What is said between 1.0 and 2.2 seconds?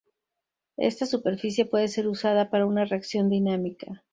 superficie puede ser